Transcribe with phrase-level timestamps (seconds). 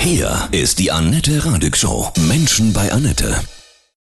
[0.00, 2.10] Hier ist die Annette Radig Show.
[2.26, 3.38] Menschen bei Annette.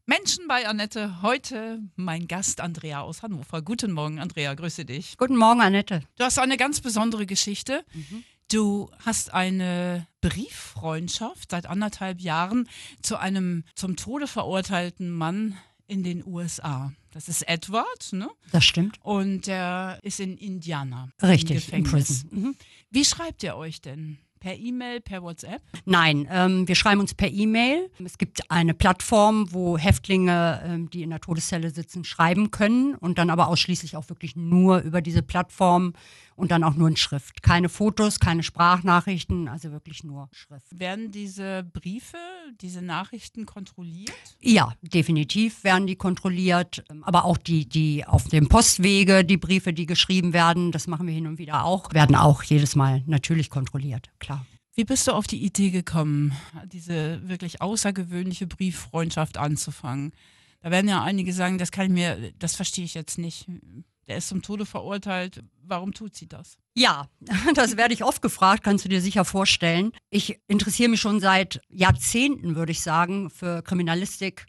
[0.05, 1.21] Menschen bei Annette.
[1.21, 3.61] Heute mein Gast Andrea aus Hannover.
[3.61, 4.53] Guten Morgen, Andrea.
[4.53, 5.17] Grüße dich.
[5.17, 6.01] Guten Morgen, Annette.
[6.17, 7.83] Du hast eine ganz besondere Geschichte.
[8.49, 12.69] Du hast eine Brieffreundschaft seit anderthalb Jahren
[13.01, 16.93] zu einem zum Tode verurteilten Mann in den USA.
[17.11, 18.29] Das ist Edward, ne?
[18.51, 18.97] Das stimmt.
[19.01, 21.09] Und der ist in Indiana.
[21.21, 22.23] Richtig, im in Gefängnis.
[22.23, 22.29] Prison.
[22.31, 22.55] Mhm.
[22.89, 24.17] Wie schreibt ihr euch denn?
[24.39, 25.61] Per E-Mail, per WhatsApp?
[25.85, 27.89] Nein, ähm, wir schreiben uns per E-Mail.
[28.03, 33.17] Es gibt eine Plattform, wo Häftlinge, ähm, die in der Todeszelle sitzen, schreiben können und
[33.17, 35.93] dann aber ausschließlich auch wirklich nur über diese Plattform
[36.39, 37.43] und dann auch nur in Schrift.
[37.43, 40.79] Keine Fotos, keine Sprachnachrichten, also wirklich nur Schrift.
[40.79, 42.17] Werden diese Briefe,
[42.61, 44.13] diese Nachrichten kontrolliert?
[44.39, 49.85] Ja, definitiv werden die kontrolliert, aber auch die, die auf dem Postwege, die Briefe, die
[49.85, 54.09] geschrieben werden, das machen wir hin und wieder auch, werden auch jedes Mal natürlich kontrolliert,
[54.19, 54.45] klar.
[54.75, 56.31] Wie bist du auf die Idee gekommen,
[56.71, 60.13] diese wirklich außergewöhnliche Brieffreundschaft anzufangen?
[60.61, 63.45] Da werden ja einige sagen, das kann ich mir, das verstehe ich jetzt nicht.
[64.09, 65.43] Der ist zum Tode verurteilt.
[65.63, 66.57] Warum tut sie das?
[66.73, 67.07] Ja,
[67.53, 69.91] das werde ich oft gefragt, kannst du dir sicher vorstellen.
[70.09, 74.47] Ich interessiere mich schon seit Jahrzehnten, würde ich sagen, für Kriminalistik,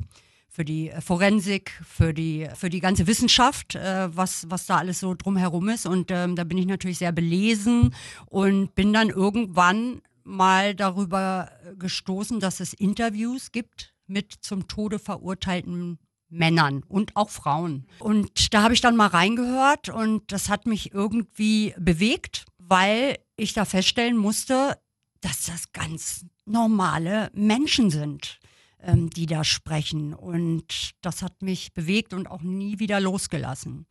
[0.48, 5.14] für die Forensik, für die, für die ganze Wissenschaft, äh, was, was da alles so
[5.14, 5.84] drumherum ist.
[5.84, 7.94] Und ähm, da bin ich natürlich sehr belesen
[8.26, 15.98] und bin dann irgendwann mal darüber gestoßen, dass es Interviews gibt mit zum Tode verurteilten
[16.30, 17.86] Männern und auch Frauen.
[17.98, 23.52] Und da habe ich dann mal reingehört und das hat mich irgendwie bewegt, weil ich
[23.52, 24.78] da feststellen musste,
[25.20, 28.38] dass das ganz normale Menschen sind,
[28.80, 30.14] ähm, die da sprechen.
[30.14, 33.86] Und das hat mich bewegt und auch nie wieder losgelassen.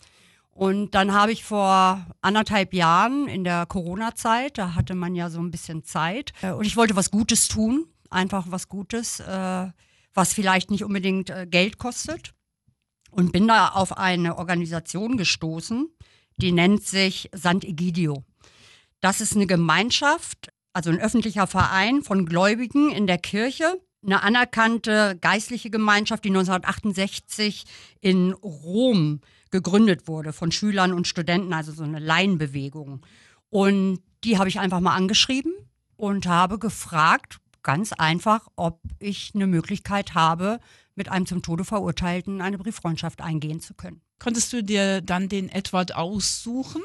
[0.51, 5.39] Und dann habe ich vor anderthalb Jahren in der Corona-Zeit, da hatte man ja so
[5.39, 9.67] ein bisschen Zeit, äh, und ich wollte was Gutes tun, einfach was Gutes, äh,
[10.13, 12.33] was vielleicht nicht unbedingt äh, Geld kostet.
[13.11, 15.89] Und bin da auf eine Organisation gestoßen,
[16.37, 18.23] die nennt sich Sant'Egidio.
[19.01, 25.17] Das ist eine Gemeinschaft, also ein öffentlicher Verein von Gläubigen in der Kirche, eine anerkannte
[25.19, 27.65] geistliche Gemeinschaft, die 1968
[27.99, 33.05] in Rom gegründet wurde von Schülern und Studenten, also so eine Laienbewegung.
[33.49, 35.53] Und die habe ich einfach mal angeschrieben
[35.95, 40.59] und habe gefragt, ganz einfach, ob ich eine Möglichkeit habe,
[40.95, 44.01] mit einem zum Tode Verurteilten eine Brieffreundschaft eingehen zu können.
[44.19, 46.81] Konntest du dir dann den Edward aussuchen?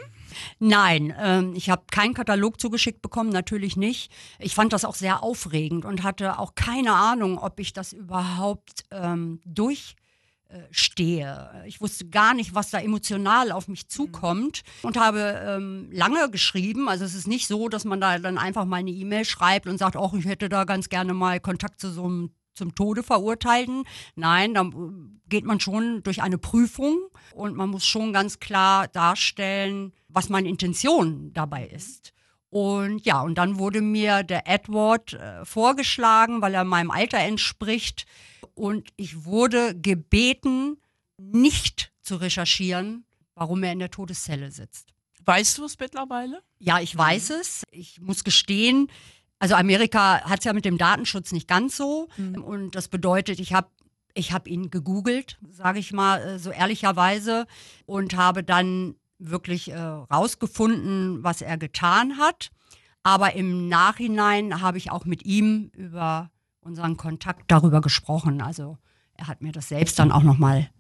[0.61, 4.13] Nein, ähm, ich habe keinen Katalog zugeschickt bekommen, natürlich nicht.
[4.39, 8.85] Ich fand das auch sehr aufregend und hatte auch keine Ahnung, ob ich das überhaupt
[8.93, 9.41] ähm,
[10.55, 11.65] durchstehe.
[11.67, 16.89] Ich wusste gar nicht, was da emotional auf mich zukommt und habe ähm, lange geschrieben.
[16.89, 19.79] Also es ist nicht so, dass man da dann einfach mal eine E-Mail schreibt und
[19.79, 23.83] sagt, oh, ich hätte da ganz gerne mal Kontakt zu so einem zum Tode verurteilten.
[24.15, 24.71] Nein, da
[25.29, 26.99] geht man schon durch eine Prüfung
[27.33, 32.13] und man muss schon ganz klar darstellen, was meine Intention dabei ist.
[32.51, 38.07] Und ja, und dann wurde mir der Edward äh, vorgeschlagen, weil er meinem Alter entspricht.
[38.55, 40.79] Und ich wurde gebeten,
[41.19, 43.05] nicht zu recherchieren,
[43.35, 44.95] warum er in der Todeszelle sitzt.
[45.25, 46.43] Weißt du es mittlerweile?
[46.59, 47.63] Ja, ich weiß es.
[47.71, 48.91] Ich muss gestehen,
[49.39, 52.09] also Amerika hat es ja mit dem Datenschutz nicht ganz so.
[52.17, 53.69] Und das bedeutet, ich habe
[54.15, 57.47] ich hab ihn gegoogelt, sage ich mal äh, so ehrlicherweise,
[57.85, 62.51] und habe dann wirklich äh, rausgefunden, was er getan hat.
[63.03, 66.31] Aber im Nachhinein habe ich auch mit ihm über
[66.65, 68.41] unseren Kontakt darüber gesprochen.
[68.41, 68.79] Also
[69.15, 70.71] er hat mir das selbst dann auch nochmal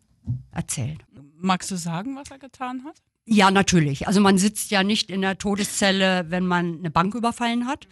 [0.50, 1.04] erzählt.
[1.36, 3.02] Magst du sagen, was er getan hat?
[3.26, 4.06] Ja, natürlich.
[4.06, 7.86] Also man sitzt ja nicht in der Todeszelle, wenn man eine Bank überfallen hat.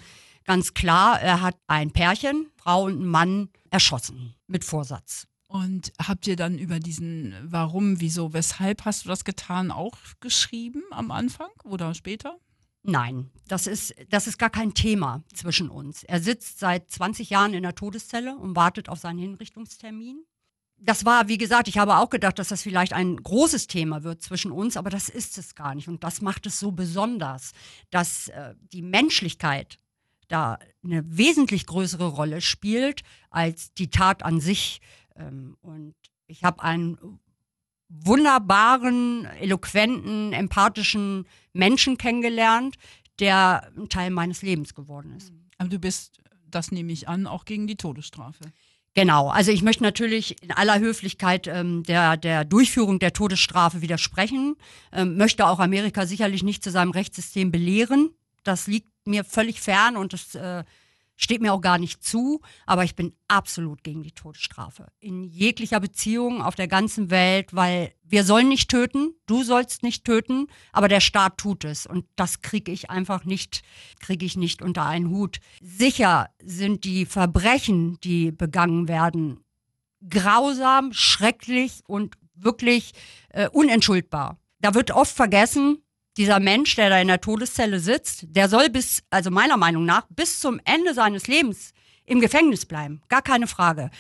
[0.45, 5.27] Ganz klar, er hat ein Pärchen, Frau und Mann, erschossen mit Vorsatz.
[5.47, 10.83] Und habt ihr dann über diesen Warum, wieso, weshalb hast du das getan auch geschrieben
[10.91, 12.39] am Anfang oder später?
[12.85, 16.03] Nein, das ist, das ist gar kein Thema zwischen uns.
[16.03, 20.25] Er sitzt seit 20 Jahren in der Todeszelle und wartet auf seinen Hinrichtungstermin.
[20.79, 24.21] Das war, wie gesagt, ich habe auch gedacht, dass das vielleicht ein großes Thema wird
[24.21, 25.87] zwischen uns, aber das ist es gar nicht.
[25.87, 27.53] Und das macht es so besonders,
[27.91, 29.79] dass äh, die Menschlichkeit
[30.27, 34.81] da eine wesentlich größere Rolle spielt als die Tat an sich.
[35.15, 35.95] Ähm, und
[36.27, 37.21] ich habe einen
[38.05, 42.77] wunderbaren, eloquenten, empathischen Menschen kennengelernt,
[43.19, 45.33] der ein Teil meines Lebens geworden ist.
[45.59, 48.45] Aber du bist, das nehme ich an, auch gegen die Todesstrafe.
[48.95, 54.57] Genau, also ich möchte natürlich in aller Höflichkeit ähm, der, der Durchführung der Todesstrafe widersprechen,
[54.93, 58.11] ähm, möchte auch Amerika sicherlich nicht zu seinem Rechtssystem belehren.
[58.45, 60.65] Das liegt mir völlig fern und das äh,
[61.23, 64.89] Steht mir auch gar nicht zu, aber ich bin absolut gegen die Todesstrafe.
[64.99, 70.05] In jeglicher Beziehung auf der ganzen Welt, weil wir sollen nicht töten, du sollst nicht
[70.05, 71.87] töten, aber der Staat tut es.
[71.87, 73.63] Und das kriege ich einfach nicht,
[74.01, 75.39] kriege ich nicht unter einen Hut.
[75.61, 79.45] Sicher sind die Verbrechen, die begangen werden,
[80.11, 82.95] grausam, schrecklich und wirklich
[83.29, 84.41] äh, unentschuldbar.
[84.59, 85.85] Da wird oft vergessen,
[86.17, 90.07] dieser Mensch, der da in der Todeszelle sitzt, der soll bis, also meiner Meinung nach,
[90.11, 91.73] bis zum Ende seines Lebens
[92.05, 93.03] im Gefängnis bleiben.
[93.09, 93.91] Gar keine Frage.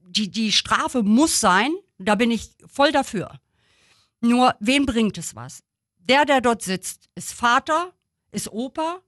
[0.00, 3.40] Die, die Strafe muss sein, da bin ich voll dafür.
[4.20, 5.62] Nur, wen bringt es was?
[5.98, 7.92] Der, der dort sitzt, ist Vater,
[8.32, 9.00] ist Opa,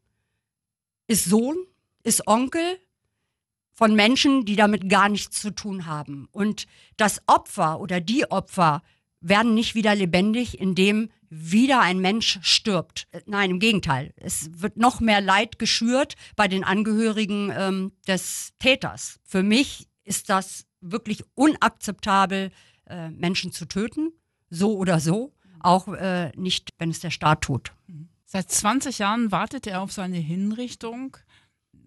[1.06, 1.56] ist Sohn,
[2.02, 2.78] ist Onkel
[3.72, 6.28] von Menschen, die damit gar nichts zu tun haben.
[6.32, 6.66] Und
[6.96, 8.82] das Opfer oder die Opfer
[9.20, 13.08] werden nicht wieder lebendig, indem wieder ein Mensch stirbt.
[13.11, 14.12] Äh, nein, im Gegenteil.
[14.17, 19.19] Es wird noch mehr Leid geschürt bei den Angehörigen ähm, des Täters.
[19.25, 22.50] Für mich ist das wirklich unakzeptabel,
[22.87, 24.12] äh, Menschen zu töten,
[24.50, 27.73] so oder so, auch äh, nicht, wenn es der Staat tut.
[28.26, 31.17] Seit 20 Jahren wartet er auf seine Hinrichtung.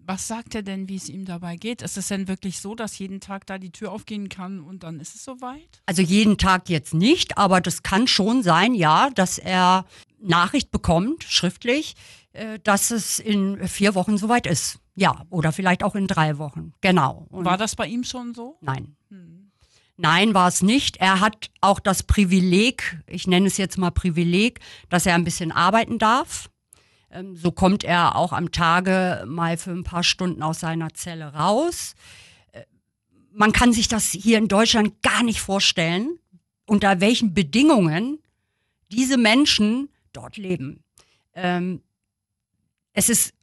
[0.08, 1.82] Was sagt er denn, wie es ihm dabei geht?
[1.82, 5.00] Ist es denn wirklich so, dass jeden Tag da die Tür aufgehen kann und dann
[5.00, 5.82] ist es soweit?
[5.84, 9.84] Also jeden Tag jetzt nicht, aber das kann schon sein, ja, dass er
[10.20, 11.96] Nachricht bekommt, schriftlich,
[12.32, 14.78] äh, dass es in vier Wochen soweit ist.
[14.94, 16.72] Ja, oder vielleicht auch in drei Wochen.
[16.82, 17.26] Genau.
[17.30, 18.58] Und War das bei ihm schon so?
[18.60, 18.96] Nein.
[19.10, 19.50] Hm.
[19.96, 20.98] Nein, war es nicht.
[20.98, 25.50] Er hat auch das Privileg, ich nenne es jetzt mal Privileg, dass er ein bisschen
[25.50, 26.48] arbeiten darf.
[27.16, 31.34] Ähm, so kommt er auch am Tage mal für ein paar Stunden aus seiner Zelle
[31.34, 31.94] raus.
[32.52, 32.64] Äh,
[33.32, 36.18] man kann sich das hier in Deutschland gar nicht vorstellen,
[36.66, 38.18] unter welchen Bedingungen
[38.90, 40.82] diese Menschen dort leben.
[41.34, 41.82] Ähm,
[42.92, 43.34] es ist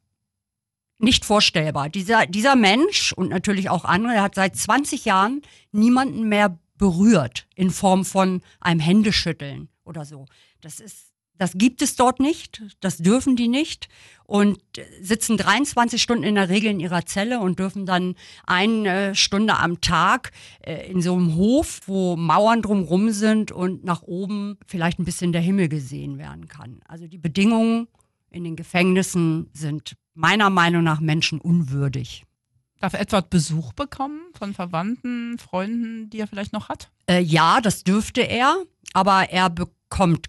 [0.99, 1.89] nicht vorstellbar.
[1.89, 5.41] Dieser, dieser Mensch und natürlich auch andere, er hat seit 20 Jahren
[5.71, 10.25] niemanden mehr berührt in Form von einem Händeschütteln oder so.
[10.61, 13.89] Das ist das gibt es dort nicht, das dürfen die nicht
[14.25, 14.59] und
[15.01, 18.15] sitzen 23 Stunden in der Regel in ihrer Zelle und dürfen dann
[18.45, 20.31] eine Stunde am Tag
[20.62, 25.33] äh, in so einem Hof, wo Mauern drumherum sind und nach oben vielleicht ein bisschen
[25.33, 26.80] der Himmel gesehen werden kann.
[26.88, 27.88] Also die Bedingungen
[28.30, 32.24] in den Gefängnissen sind meiner Meinung nach menschenunwürdig.
[32.80, 36.91] Darf Edward Besuch bekommen von Verwandten, Freunden, die er vielleicht noch hat?
[37.07, 38.63] Äh, ja, das dürfte er,
[38.94, 39.77] aber er bekommt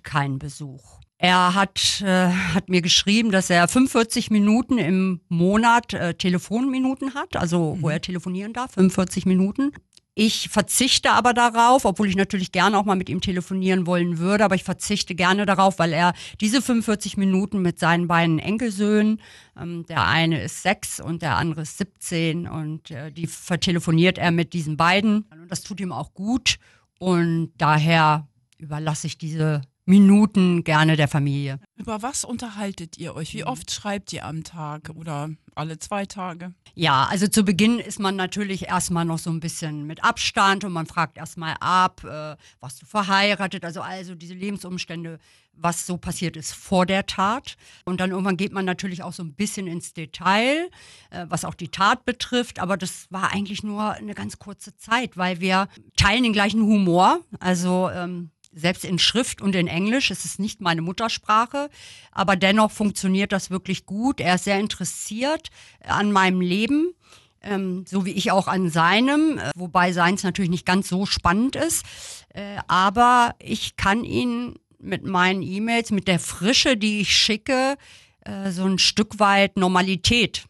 [0.05, 1.01] keinen Besuch.
[1.17, 7.37] Er hat, äh, hat mir geschrieben, dass er 45 Minuten im Monat äh, Telefonminuten hat,
[7.37, 7.83] also mhm.
[7.83, 9.73] wo er telefonieren darf, 45 Minuten.
[10.17, 14.45] Ich verzichte aber darauf, obwohl ich natürlich gerne auch mal mit ihm telefonieren wollen würde,
[14.45, 19.21] aber ich verzichte gerne darauf, weil er diese 45 Minuten mit seinen beiden Enkelsöhnen,
[19.61, 24.31] ähm, der eine ist sechs und der andere ist 17 und äh, die vertelefoniert er
[24.31, 25.25] mit diesen beiden.
[25.33, 26.59] Und das tut ihm auch gut
[26.99, 28.29] und daher
[28.65, 31.61] überlasse ich diese Minuten gerne der Familie.
[31.77, 33.35] Über was unterhaltet ihr euch?
[33.35, 33.49] Wie mhm.
[33.49, 36.55] oft schreibt ihr am Tag oder alle zwei Tage?
[36.75, 40.73] Ja, also zu Beginn ist man natürlich erstmal noch so ein bisschen mit Abstand und
[40.73, 45.19] man fragt erstmal ab, äh, was du verheiratet, also also diese Lebensumstände,
[45.53, 47.57] was so passiert ist vor der Tat.
[47.85, 50.71] Und dann irgendwann geht man natürlich auch so ein bisschen ins Detail,
[51.11, 52.59] äh, was auch die Tat betrifft.
[52.59, 57.21] Aber das war eigentlich nur eine ganz kurze Zeit, weil wir teilen den gleichen Humor.
[57.39, 60.11] Also ähm, selbst in Schrift und in Englisch.
[60.11, 61.69] Es ist nicht meine Muttersprache,
[62.13, 64.21] aber dennoch funktioniert das wirklich gut.
[64.21, 65.51] Er ist sehr interessiert
[65.83, 66.95] an meinem Leben.
[67.43, 71.57] Ähm, so wie ich auch an seinem, äh, wobei seins natürlich nicht ganz so spannend
[71.57, 71.85] ist.
[72.31, 77.77] Äh, aber ich kann ihn mit meinen E-Mails, mit der Frische, die ich schicke,
[78.21, 80.47] äh, so ein Stück weit Normalität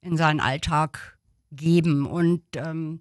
[0.00, 1.18] in seinen Alltag
[1.50, 2.06] geben.
[2.06, 3.00] Und ähm,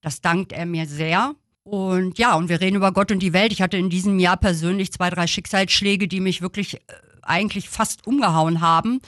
[0.00, 1.34] das dankt er mir sehr.
[1.62, 3.52] Und ja, und wir reden über Gott und die Welt.
[3.52, 6.80] Ich hatte in diesem Jahr persönlich zwei, drei Schicksalsschläge, die mich wirklich äh,
[7.22, 9.00] eigentlich fast umgehauen haben.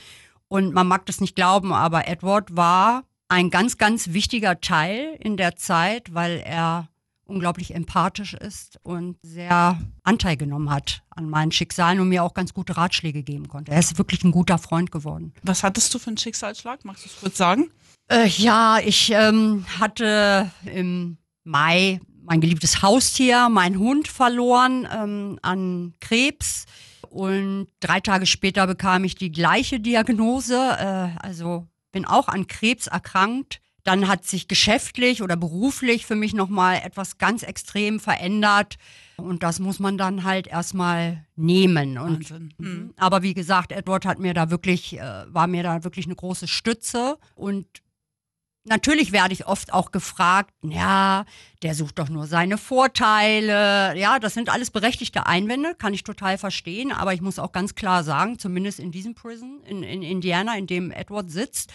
[0.48, 5.38] Und man mag das nicht glauben, aber Edward war ein ganz, ganz wichtiger Teil in
[5.38, 6.88] der Zeit, weil er
[7.24, 12.52] unglaublich empathisch ist und sehr Anteil genommen hat an meinen Schicksalen und mir auch ganz
[12.52, 13.72] gute Ratschläge geben konnte.
[13.72, 15.32] Er ist wirklich ein guter Freund geworden.
[15.42, 16.84] Was hattest du für einen Schicksalsschlag?
[16.84, 17.70] Magst du es kurz sagen?
[18.08, 25.94] Äh, ja, ich ähm, hatte im Mai mein geliebtes Haustier, mein Hund verloren ähm, an
[26.00, 26.64] Krebs.
[27.10, 30.56] Und drei Tage später bekam ich die gleiche Diagnose.
[30.56, 33.60] Äh, also bin auch an Krebs erkrankt.
[33.84, 38.76] Dann hat sich geschäftlich oder beruflich für mich nochmal etwas ganz extrem verändert.
[39.16, 41.98] Und das muss man dann halt erstmal nehmen.
[41.98, 42.50] Und, mhm.
[42.58, 42.94] mhm.
[42.96, 46.46] Aber wie gesagt, Edward hat mir da wirklich, äh, war mir da wirklich eine große
[46.46, 47.18] Stütze.
[47.34, 47.66] Und
[48.64, 51.24] natürlich werde ich oft auch gefragt, ja,
[51.62, 53.96] der sucht doch nur seine Vorteile.
[53.96, 56.92] Ja, das sind alles berechtigte Einwände, kann ich total verstehen.
[56.92, 60.66] Aber ich muss auch ganz klar sagen, zumindest in diesem Prison in, in Indiana, in
[60.66, 61.72] dem Edward sitzt,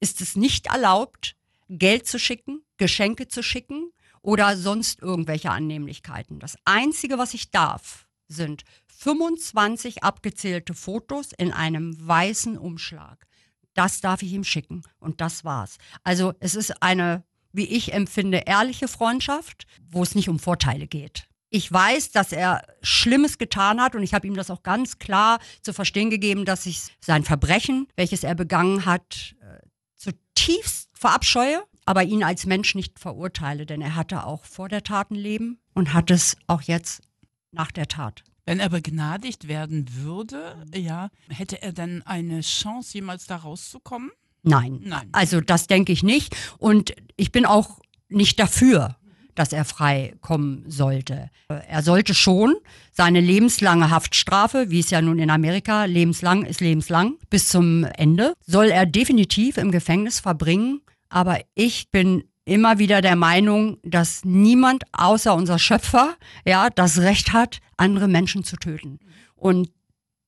[0.00, 1.36] ist es nicht erlaubt,
[1.68, 6.40] Geld zu schicken, Geschenke zu schicken oder sonst irgendwelche Annehmlichkeiten.
[6.40, 8.64] Das Einzige, was ich darf, sind
[8.98, 13.26] 25 abgezählte Fotos in einem weißen Umschlag.
[13.74, 15.78] Das darf ich ihm schicken und das war's.
[16.02, 21.28] Also es ist eine, wie ich empfinde, ehrliche Freundschaft, wo es nicht um Vorteile geht.
[21.52, 25.40] Ich weiß, dass er Schlimmes getan hat und ich habe ihm das auch ganz klar
[25.62, 29.58] zu verstehen gegeben, dass ich sein Verbrechen, welches er begangen hat, äh,
[29.96, 35.10] zutiefst verabscheue, aber ihn als Mensch nicht verurteile, denn er hatte auch vor der Tat
[35.10, 37.02] ein Leben und hat es auch jetzt
[37.50, 38.22] nach der Tat.
[38.50, 44.10] Wenn er begnadigt werden würde, ja, hätte er dann eine Chance, jemals da rauszukommen?
[44.42, 44.80] Nein.
[44.82, 45.08] Nein.
[45.12, 46.34] Also das denke ich nicht.
[46.58, 47.78] Und ich bin auch
[48.08, 48.96] nicht dafür,
[49.36, 51.30] dass er frei kommen sollte.
[51.46, 52.56] Er sollte schon
[52.90, 58.34] seine lebenslange Haftstrafe, wie es ja nun in Amerika lebenslang ist lebenslang, bis zum Ende,
[58.44, 60.80] soll er definitiv im Gefängnis verbringen.
[61.08, 67.32] Aber ich bin immer wieder der Meinung, dass niemand außer unser Schöpfer ja das Recht
[67.32, 68.98] hat, andere Menschen zu töten.
[69.36, 69.70] Und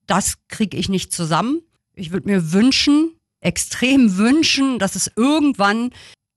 [0.07, 1.63] das kriege ich nicht zusammen.
[1.95, 3.11] Ich würde mir wünschen,
[3.41, 5.91] extrem wünschen, dass es irgendwann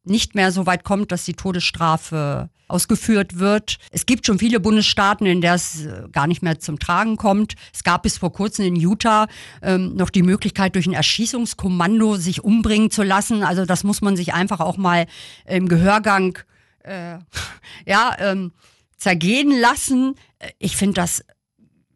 [0.04, 3.78] nicht mehr so weit kommt, dass die Todesstrafe ausgeführt wird.
[3.92, 7.56] Es gibt schon viele Bundesstaaten, in der es äh, gar nicht mehr zum Tragen kommt.
[7.74, 9.28] Es gab bis vor kurzem in Utah
[9.62, 13.44] ähm, noch die Möglichkeit, durch ein Erschießungskommando sich umbringen zu lassen.
[13.44, 15.06] Also das muss man sich einfach auch mal
[15.46, 16.40] im Gehörgang
[16.84, 17.18] äh,
[17.86, 18.52] ja, ähm,
[18.98, 20.16] zergehen lassen.
[20.60, 21.24] Ich finde das,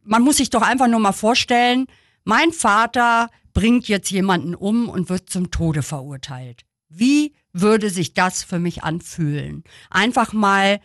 [0.03, 1.87] man muss sich doch einfach nur mal vorstellen,
[2.23, 6.65] mein Vater bringt jetzt jemanden um und wird zum Tode verurteilt.
[6.89, 9.63] Wie würde sich das für mich anfühlen?
[9.89, 10.79] Einfach mal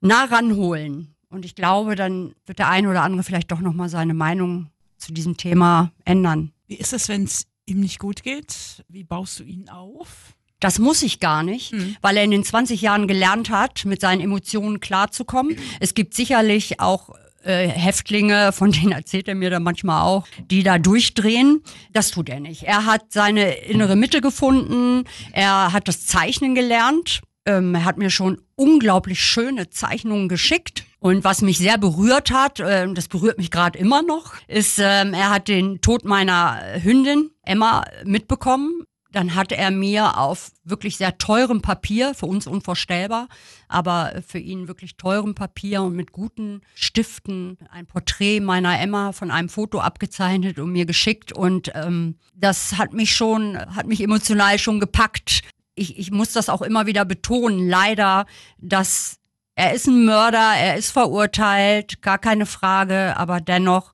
[0.00, 1.14] nah ranholen.
[1.28, 5.12] Und ich glaube, dann wird der eine oder andere vielleicht doch nochmal seine Meinung zu
[5.12, 6.52] diesem Thema ändern.
[6.66, 8.84] Wie ist es, wenn es ihm nicht gut geht?
[8.88, 10.34] Wie baust du ihn auf?
[10.60, 11.96] Das muss ich gar nicht, mhm.
[12.02, 15.56] weil er in den 20 Jahren gelernt hat, mit seinen Emotionen klarzukommen.
[15.80, 17.10] Es gibt sicherlich auch
[17.44, 21.62] äh, Häftlinge, von denen erzählt er mir dann manchmal auch, die da durchdrehen.
[21.92, 22.64] Das tut er nicht.
[22.64, 27.20] Er hat seine innere Mitte gefunden, er hat das Zeichnen gelernt.
[27.44, 30.84] Ähm, er hat mir schon unglaublich schöne Zeichnungen geschickt.
[31.00, 35.14] Und was mich sehr berührt hat, äh, das berührt mich gerade immer noch, ist, ähm,
[35.14, 41.18] er hat den Tod meiner Hündin Emma mitbekommen dann hatte er mir auf wirklich sehr
[41.18, 43.28] teurem Papier, für uns unvorstellbar,
[43.68, 49.30] aber für ihn wirklich teurem Papier und mit guten Stiften ein Porträt meiner Emma von
[49.30, 51.32] einem Foto abgezeichnet und mir geschickt.
[51.32, 55.42] Und ähm, das hat mich schon, hat mich emotional schon gepackt.
[55.74, 58.26] Ich, ich muss das auch immer wieder betonen, leider,
[58.58, 59.18] dass
[59.54, 63.92] er ist ein Mörder, er ist verurteilt, gar keine Frage, aber dennoch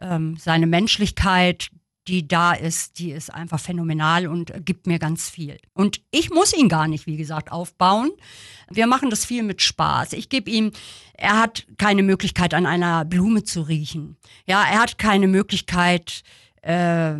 [0.00, 1.70] ähm, seine Menschlichkeit,
[2.08, 5.58] die da ist, die ist einfach phänomenal und gibt mir ganz viel.
[5.74, 8.10] Und ich muss ihn gar nicht, wie gesagt, aufbauen.
[8.70, 10.14] Wir machen das viel mit Spaß.
[10.14, 10.72] Ich gebe ihm,
[11.14, 14.16] er hat keine Möglichkeit, an einer Blume zu riechen.
[14.46, 16.22] Ja, er hat keine Möglichkeit,
[16.62, 17.14] äh,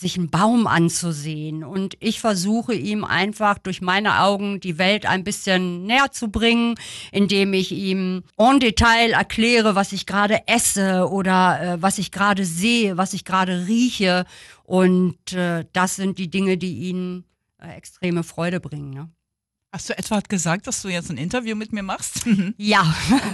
[0.00, 1.64] sich einen Baum anzusehen.
[1.64, 6.74] Und ich versuche ihm einfach durch meine Augen die Welt ein bisschen näher zu bringen,
[7.12, 12.44] indem ich ihm en Detail erkläre, was ich gerade esse oder äh, was ich gerade
[12.44, 14.24] sehe, was ich gerade rieche.
[14.64, 17.24] Und äh, das sind die Dinge, die ihn
[17.60, 18.90] äh, extreme Freude bringen.
[18.90, 19.10] Ne?
[19.78, 22.26] Hast du etwa gesagt, dass du jetzt ein Interview mit mir machst?
[22.56, 22.82] ja,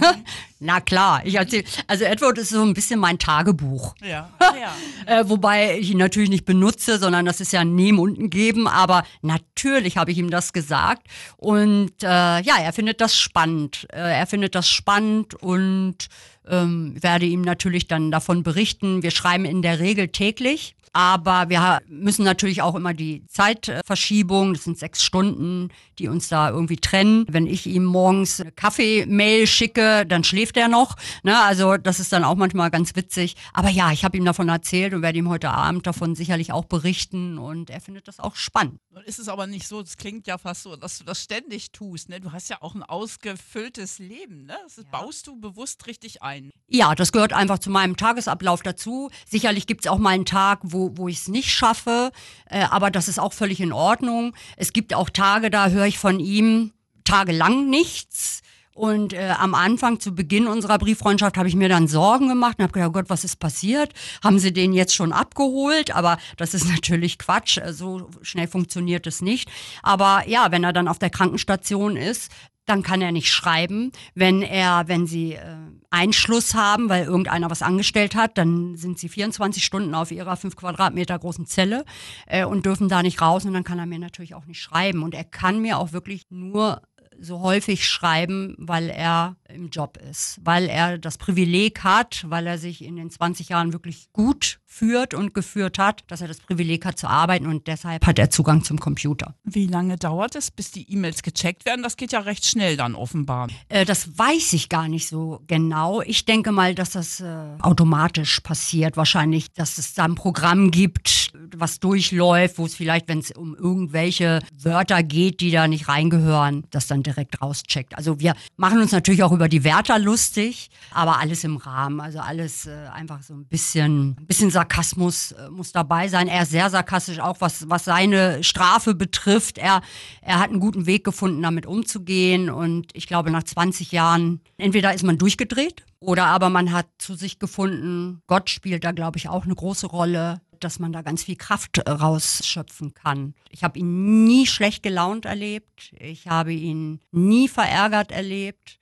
[0.59, 1.25] na klar.
[1.25, 3.95] Ich erzähl, also Edward ist so ein bisschen mein Tagebuch.
[4.07, 4.29] Ja.
[4.37, 4.75] Ah, ja.
[5.21, 8.67] äh, wobei ich ihn natürlich nicht benutze, sondern das ist ja Nehmen und Geben.
[8.67, 11.07] Aber natürlich habe ich ihm das gesagt.
[11.37, 13.87] Und äh, ja, er findet das spannend.
[13.91, 16.09] Äh, er findet das spannend und
[16.47, 19.01] ähm, werde ihm natürlich dann davon berichten.
[19.01, 20.75] Wir schreiben in der Regel täglich.
[20.95, 25.67] Aber wir müssen natürlich auch immer die Zeitverschiebung, das sind sechs Stunden,
[25.99, 27.25] die uns da irgendwie trennen.
[27.27, 30.95] Wenn ich ihm morgens eine Kaffee-Mail schicke, dann schläft er noch.
[31.23, 31.37] Ne?
[31.37, 33.35] Also das ist dann auch manchmal ganz witzig.
[33.51, 36.63] Aber ja, ich habe ihm davon erzählt und werde ihm heute Abend davon sicherlich auch
[36.63, 38.79] berichten und er findet das auch spannend.
[38.91, 41.73] Nun ist es aber nicht so, das klingt ja fast so, dass du das ständig
[41.73, 42.07] tust.
[42.07, 42.21] Ne?
[42.21, 44.45] Du hast ja auch ein ausgefülltes Leben.
[44.45, 44.55] Ne?
[44.63, 44.83] Das ja.
[44.89, 46.51] baust du bewusst richtig ein.
[46.69, 49.09] Ja, das gehört einfach zu meinem Tagesablauf dazu.
[49.27, 52.11] Sicherlich gibt es auch mal einen Tag, wo wo, ich es nicht schaffe,
[52.49, 54.33] äh, aber das ist auch völlig in Ordnung.
[54.57, 56.71] Es gibt auch Tage, da höre ich von ihm
[57.03, 58.41] tagelang nichts.
[58.75, 62.63] Und äh, am Anfang, zu Beginn unserer Brieffreundschaft, habe ich mir dann Sorgen gemacht und
[62.63, 63.93] habe gedacht, oh Gott, was ist passiert?
[64.21, 65.95] Haben sie den jetzt schon abgeholt?
[65.95, 67.57] Aber das ist natürlich Quatsch.
[67.71, 69.49] So schnell funktioniert es nicht.
[69.81, 72.29] Aber ja, wenn er dann auf der Krankenstation ist,
[72.65, 73.91] dann kann er nicht schreiben.
[74.13, 75.55] Wenn er, wenn sie äh,
[75.89, 80.55] Einschluss haben, weil irgendeiner was angestellt hat, dann sind sie 24 Stunden auf ihrer fünf
[80.55, 81.85] Quadratmeter großen Zelle
[82.27, 85.03] äh, und dürfen da nicht raus und dann kann er mir natürlich auch nicht schreiben.
[85.03, 86.81] Und er kann mir auch wirklich nur
[87.19, 92.57] so häufig schreiben, weil er im Job ist, weil er das Privileg hat, weil er
[92.57, 96.85] sich in den 20 Jahren wirklich gut führt und geführt hat, dass er das Privileg
[96.85, 99.33] hat zu arbeiten und deshalb hat er Zugang zum Computer.
[99.43, 101.81] Wie lange dauert es, bis die E-Mails gecheckt werden?
[101.81, 103.47] Das geht ja recht schnell dann offenbar.
[103.69, 106.01] Äh, das weiß ich gar nicht so genau.
[106.01, 107.25] Ich denke mal, dass das äh,
[107.61, 108.97] automatisch passiert.
[108.97, 111.24] Wahrscheinlich, dass es da ein Programm gibt,
[111.55, 116.65] was durchläuft, wo es vielleicht, wenn es um irgendwelche Wörter geht, die da nicht reingehören,
[116.71, 117.97] das dann direkt rauscheckt.
[117.97, 121.99] Also wir machen uns natürlich auch über die Wärter lustig, aber alles im Rahmen.
[121.99, 126.27] Also alles äh, einfach so ein bisschen, ein bisschen Sarkasmus äh, muss dabei sein.
[126.27, 129.57] Er ist sehr sarkastisch, auch was, was seine Strafe betrifft.
[129.57, 129.81] Er,
[130.21, 132.49] er hat einen guten Weg gefunden, damit umzugehen.
[132.49, 137.15] Und ich glaube, nach 20 Jahren, entweder ist man durchgedreht oder aber man hat zu
[137.15, 138.21] sich gefunden.
[138.27, 141.77] Gott spielt da, glaube ich, auch eine große Rolle dass man da ganz viel Kraft
[141.77, 143.33] äh, rausschöpfen kann.
[143.49, 145.93] Ich habe ihn nie schlecht gelaunt erlebt.
[145.99, 148.79] Ich habe ihn nie verärgert erlebt.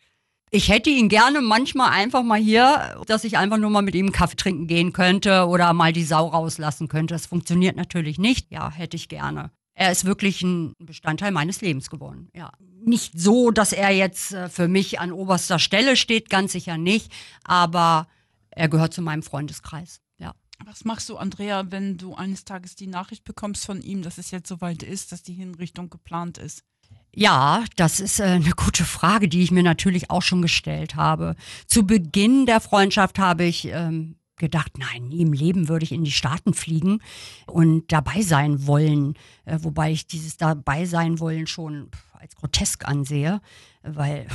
[0.56, 4.12] Ich hätte ihn gerne manchmal einfach mal hier, dass ich einfach nur mal mit ihm
[4.12, 7.16] Kaffee trinken gehen könnte oder mal die Sau rauslassen könnte.
[7.16, 8.52] Das funktioniert natürlich nicht.
[8.52, 9.50] Ja, hätte ich gerne.
[9.74, 12.30] Er ist wirklich ein Bestandteil meines Lebens geworden.
[12.36, 12.52] Ja.
[12.86, 17.12] Nicht so, dass er jetzt äh, für mich an oberster Stelle steht, ganz sicher nicht,
[17.44, 18.08] aber
[18.52, 20.02] er gehört zu meinem Freundeskreis.
[20.66, 24.32] Was machst du, Andrea, wenn du eines Tages die Nachricht bekommst von ihm, dass es
[24.32, 26.64] jetzt soweit ist, dass die Hinrichtung geplant ist?
[27.16, 31.36] Ja, das ist äh, eine gute Frage, die ich mir natürlich auch schon gestellt habe.
[31.68, 36.04] Zu Beginn der Freundschaft habe ich ähm, gedacht, nein, nie im Leben würde ich in
[36.04, 37.00] die Staaten fliegen
[37.46, 39.14] und dabei sein wollen,
[39.46, 43.42] äh, wobei ich dieses dabei sein wollen schon als grotesk ansehe,
[43.84, 44.28] weil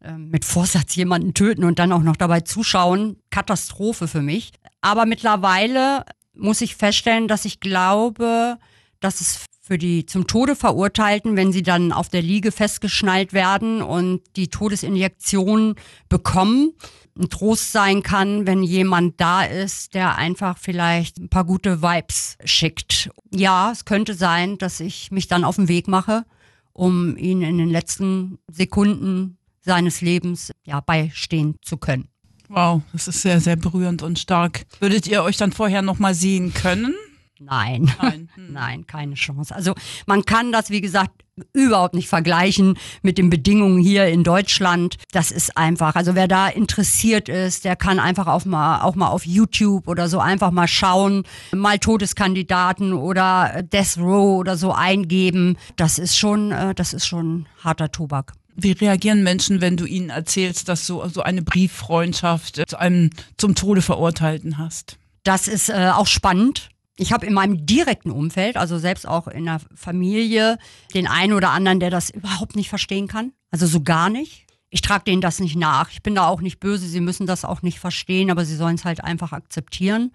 [0.00, 4.52] äh, mit Vorsatz jemanden töten und dann auch noch dabei zuschauen, Katastrophe für mich.
[4.80, 8.58] Aber mittlerweile muss ich feststellen, dass ich glaube,
[9.00, 13.82] dass es für die zum Tode Verurteilten, wenn sie dann auf der Liege festgeschnallt werden
[13.82, 15.74] und die Todesinjektion
[16.08, 16.72] bekommen,
[17.18, 22.38] ein Trost sein kann, wenn jemand da ist, der einfach vielleicht ein paar gute Vibes
[22.44, 23.10] schickt.
[23.30, 26.24] Ja, es könnte sein, dass ich mich dann auf den Weg mache,
[26.72, 32.08] um ihn in den letzten Sekunden seines Lebens ja, beistehen zu können.
[32.48, 34.64] Wow, das ist sehr, sehr berührend und stark.
[34.80, 36.94] Würdet ihr euch dann vorher nochmal sehen können?
[37.40, 38.52] Nein, nein, hm.
[38.52, 39.54] nein, keine Chance.
[39.54, 39.74] Also
[40.06, 41.12] man kann das, wie gesagt,
[41.52, 44.96] überhaupt nicht vergleichen mit den Bedingungen hier in Deutschland.
[45.12, 49.08] Das ist einfach, also wer da interessiert ist, der kann einfach auch mal, auch mal
[49.08, 51.22] auf YouTube oder so einfach mal schauen,
[51.54, 55.56] mal Todeskandidaten oder Death Row oder so eingeben.
[55.76, 58.32] Das ist schon, äh, das ist schon harter Tobak.
[58.60, 63.54] Wie reagieren Menschen, wenn du ihnen erzählst, dass du so eine Brieffreundschaft zu einem zum
[63.54, 64.98] Tode verurteilten hast?
[65.22, 66.70] Das ist äh, auch spannend.
[66.96, 70.58] Ich habe in meinem direkten Umfeld, also selbst auch in der Familie,
[70.92, 73.32] den einen oder anderen, der das überhaupt nicht verstehen kann.
[73.52, 74.46] Also so gar nicht.
[74.70, 75.92] Ich trage denen das nicht nach.
[75.92, 76.88] Ich bin da auch nicht böse.
[76.88, 80.10] Sie müssen das auch nicht verstehen, aber sie sollen es halt einfach akzeptieren.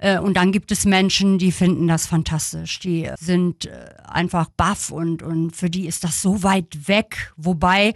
[0.00, 2.80] Äh, und dann gibt es Menschen, die finden das fantastisch.
[2.80, 3.70] Die sind äh,
[4.08, 7.32] einfach baff und, und für die ist das so weit weg.
[7.36, 7.94] Wobei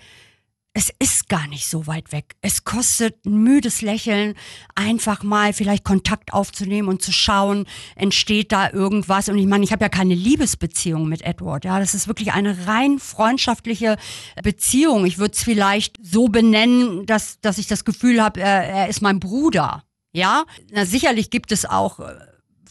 [0.76, 2.34] es ist gar nicht so weit weg.
[2.40, 4.34] Es kostet ein müdes Lächeln,
[4.74, 9.28] einfach mal vielleicht Kontakt aufzunehmen und zu schauen, entsteht da irgendwas.
[9.28, 11.64] Und ich meine, ich habe ja keine Liebesbeziehung mit Edward.
[11.64, 13.96] Ja, das ist wirklich eine rein freundschaftliche
[14.42, 15.06] Beziehung.
[15.06, 19.00] Ich würde es vielleicht so benennen, dass, dass ich das Gefühl habe, er, er ist
[19.00, 19.84] mein Bruder.
[20.14, 22.14] Ja, Na, sicherlich gibt es auch äh,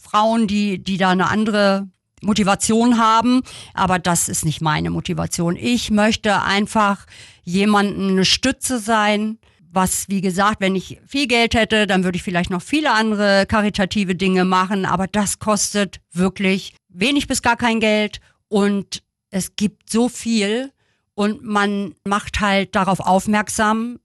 [0.00, 1.88] Frauen, die, die da eine andere
[2.22, 3.42] Motivation haben,
[3.74, 5.54] aber das ist nicht meine Motivation.
[5.54, 7.06] Ich möchte einfach
[7.42, 9.38] jemanden eine Stütze sein,
[9.70, 13.44] was, wie gesagt, wenn ich viel Geld hätte, dann würde ich vielleicht noch viele andere
[13.46, 19.90] karitative Dinge machen, aber das kostet wirklich wenig bis gar kein Geld und es gibt
[19.90, 20.72] so viel
[21.14, 23.98] und man macht halt darauf aufmerksam,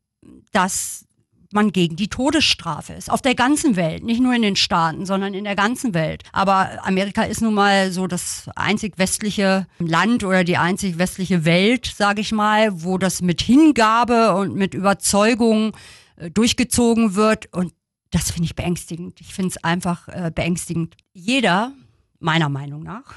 [0.52, 1.06] dass
[1.52, 3.10] man gegen die Todesstrafe ist.
[3.10, 6.24] Auf der ganzen Welt, nicht nur in den Staaten, sondern in der ganzen Welt.
[6.32, 11.86] Aber Amerika ist nun mal so das einzig westliche Land oder die einzig westliche Welt,
[11.88, 15.76] sage ich mal, wo das mit Hingabe und mit Überzeugung
[16.18, 17.52] äh, durchgezogen wird.
[17.54, 17.74] Und
[18.12, 19.20] das finde ich beängstigend.
[19.22, 20.96] Ich finde es einfach äh, beängstigend.
[21.14, 21.74] Jeder,
[22.20, 23.16] meiner Meinung nach,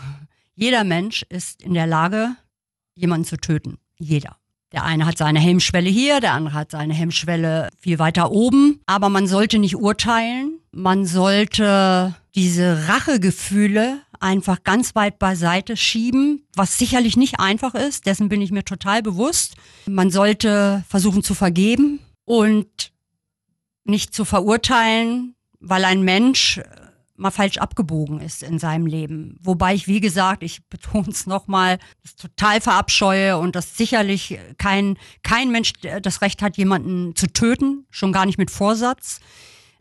[0.54, 2.36] jeder Mensch ist in der Lage,
[2.94, 3.78] jemanden zu töten.
[3.98, 4.36] Jeder.
[4.72, 8.80] Der eine hat seine Hemmschwelle hier, der andere hat seine Hemmschwelle viel weiter oben.
[8.86, 10.58] Aber man sollte nicht urteilen.
[10.72, 18.06] Man sollte diese Rachegefühle einfach ganz weit beiseite schieben, was sicherlich nicht einfach ist.
[18.06, 19.56] Dessen bin ich mir total bewusst.
[19.86, 22.92] Man sollte versuchen zu vergeben und
[23.84, 26.60] nicht zu verurteilen, weil ein Mensch
[27.22, 29.38] mal falsch abgebogen ist in seinem Leben.
[29.42, 34.98] Wobei ich, wie gesagt, ich betone es nochmal, das total verabscheue und dass sicherlich kein,
[35.22, 39.20] kein Mensch das Recht hat, jemanden zu töten, schon gar nicht mit Vorsatz.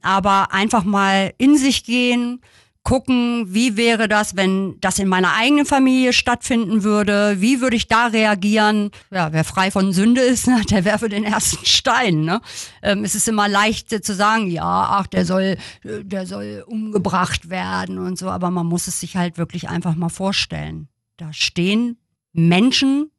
[0.01, 2.41] Aber einfach mal in sich gehen,
[2.83, 7.87] gucken, wie wäre das, wenn das in meiner eigenen Familie stattfinden würde, wie würde ich
[7.87, 8.89] da reagieren.
[9.11, 12.21] Ja, wer frei von Sünde ist, ne, der werfe den ersten Stein.
[12.21, 12.41] Ne?
[12.81, 16.63] Ähm, es ist immer leicht äh, zu sagen, ja, ach, der soll, äh, der soll
[16.67, 20.87] umgebracht werden und so, aber man muss es sich halt wirklich einfach mal vorstellen.
[21.17, 21.97] Da stehen
[22.33, 23.11] Menschen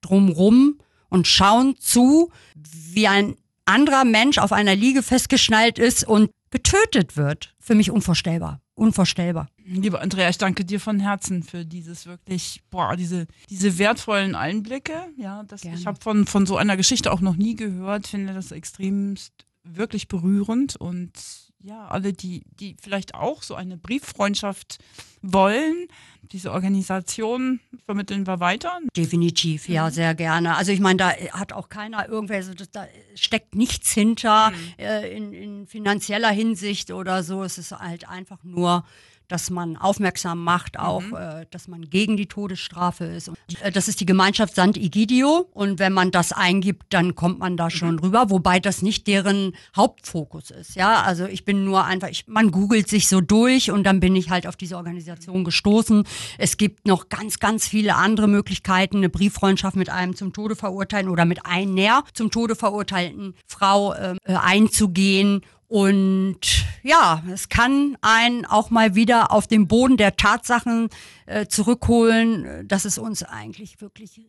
[0.00, 7.16] drumrum und schauen zu, wie ein anderer Mensch auf einer Liege festgeschnallt ist und getötet
[7.16, 7.54] wird.
[7.60, 9.48] Für mich unvorstellbar unvorstellbar.
[9.64, 14.92] Liebe Andrea, ich danke dir von Herzen für dieses wirklich, boah, diese, diese wertvollen Einblicke.
[15.16, 18.52] Ja, das, ich habe von, von so einer Geschichte auch noch nie gehört, finde das
[18.52, 19.32] extremst
[19.64, 21.12] wirklich berührend und
[21.60, 24.78] ja, alle, die, die vielleicht auch so eine Brieffreundschaft
[25.22, 25.88] wollen,
[26.32, 28.78] diese Organisation vermitteln wir weiter.
[28.96, 29.90] Definitiv, ja, mhm.
[29.90, 30.56] sehr gerne.
[30.56, 34.56] Also ich meine, da hat auch keiner irgendwelche, da steckt nichts hinter mhm.
[34.78, 37.42] äh, in, in finanzieller Hinsicht oder so.
[37.42, 38.84] Es ist halt einfach nur
[39.28, 41.16] dass man aufmerksam macht, auch, mhm.
[41.16, 43.28] äh, dass man gegen die Todesstrafe ist.
[43.28, 47.38] Und, äh, das ist die Gemeinschaft Sant Igidio und wenn man das eingibt, dann kommt
[47.38, 47.98] man da schon mhm.
[48.00, 50.74] rüber, wobei das nicht deren Hauptfokus ist.
[50.76, 54.16] Ja, also ich bin nur einfach, ich, man googelt sich so durch und dann bin
[54.16, 56.04] ich halt auf diese Organisation gestoßen.
[56.38, 61.10] Es gibt noch ganz, ganz viele andere Möglichkeiten, eine Brieffreundschaft mit einem zum Tode verurteilten
[61.10, 68.44] oder mit einer zum Tode verurteilten Frau ähm, äh, einzugehen und ja, es kann einen
[68.44, 70.88] auch mal wieder auf den Boden der Tatsachen
[71.26, 74.20] äh, zurückholen, dass es uns eigentlich wirklich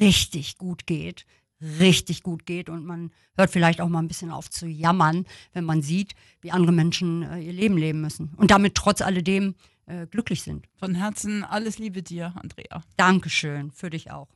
[0.00, 1.26] richtig gut geht.
[1.80, 5.64] Richtig gut geht und man hört vielleicht auch mal ein bisschen auf zu jammern, wenn
[5.64, 9.54] man sieht, wie andere Menschen äh, ihr Leben leben müssen und damit trotz alledem
[9.86, 10.66] äh, glücklich sind.
[10.76, 12.82] Von Herzen alles Liebe dir, Andrea.
[12.98, 14.28] Dankeschön, für dich auch.